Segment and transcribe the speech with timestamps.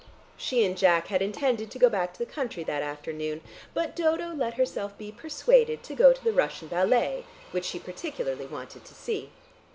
[0.35, 3.41] She and Jack had intended to go back to the country that afternoon,
[3.75, 8.47] but Dodo let herself be persuaded to go to the Russian ballet, which she particularly
[8.47, 9.29] wanted to see.